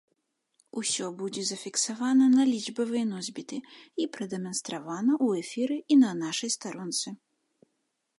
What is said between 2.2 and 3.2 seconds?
на лічбавыя